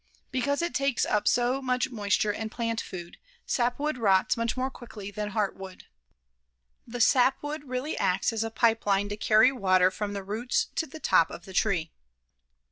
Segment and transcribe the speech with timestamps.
[0.31, 5.11] Because it takes up so much moisture and plant food, sapwood rots much more quickly
[5.11, 5.83] than heartwood.
[6.87, 10.87] The sapwood really acts as a pipe line to carry water from the roots to
[10.87, 11.91] the top of the tree.